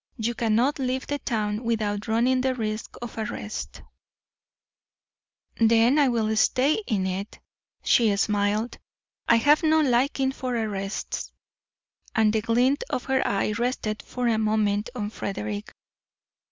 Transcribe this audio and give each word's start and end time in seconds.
You 0.17 0.33
cannot 0.33 0.79
leave 0.79 1.05
the 1.05 1.19
town 1.19 1.63
without 1.63 2.07
running 2.07 2.41
the 2.41 2.55
risk 2.55 2.95
of 3.03 3.19
arrest" 3.19 3.83
"Then 5.57 5.99
I 5.99 6.07
will 6.07 6.35
stay 6.35 6.81
in 6.87 7.05
it," 7.05 7.37
she 7.83 8.15
smiled. 8.15 8.79
"I 9.27 9.35
have 9.35 9.61
no 9.61 9.79
liking 9.79 10.31
for 10.31 10.55
arrests," 10.55 11.31
and 12.15 12.33
the 12.33 12.41
glint 12.41 12.83
of 12.89 13.03
her 13.03 13.21
eye 13.27 13.51
rested 13.51 14.01
for 14.01 14.27
a 14.27 14.39
moment 14.39 14.89
on 14.95 15.11
Frederick. 15.11 15.71